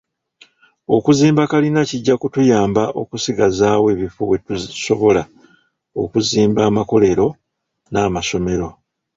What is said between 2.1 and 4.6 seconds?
kutuyamba okusigazaawo ebifo we